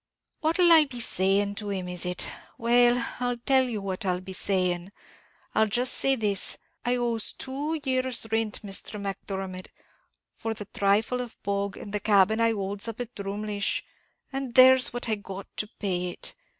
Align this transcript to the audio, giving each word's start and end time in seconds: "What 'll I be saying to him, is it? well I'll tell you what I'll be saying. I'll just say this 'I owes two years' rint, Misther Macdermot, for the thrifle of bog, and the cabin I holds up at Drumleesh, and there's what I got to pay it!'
"What 0.39 0.57
'll 0.57 0.71
I 0.71 0.85
be 0.85 0.99
saying 0.99 1.53
to 1.61 1.69
him, 1.69 1.87
is 1.87 2.07
it? 2.07 2.25
well 2.57 3.05
I'll 3.19 3.37
tell 3.37 3.65
you 3.65 3.83
what 3.83 4.03
I'll 4.03 4.19
be 4.19 4.33
saying. 4.33 4.91
I'll 5.53 5.67
just 5.67 5.93
say 5.93 6.15
this 6.15 6.57
'I 6.83 6.95
owes 6.95 7.33
two 7.33 7.79
years' 7.83 8.25
rint, 8.31 8.63
Misther 8.63 8.97
Macdermot, 8.97 9.67
for 10.35 10.55
the 10.55 10.65
thrifle 10.65 11.21
of 11.21 11.37
bog, 11.43 11.77
and 11.77 11.93
the 11.93 11.99
cabin 11.99 12.39
I 12.39 12.49
holds 12.53 12.87
up 12.87 12.99
at 12.99 13.13
Drumleesh, 13.13 13.83
and 14.33 14.55
there's 14.55 14.91
what 14.91 15.07
I 15.07 15.13
got 15.13 15.45
to 15.57 15.69
pay 15.79 16.09
it!' 16.09 16.33